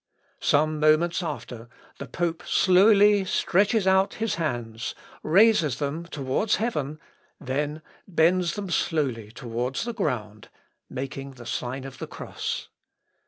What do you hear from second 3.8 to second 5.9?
out his hands, raises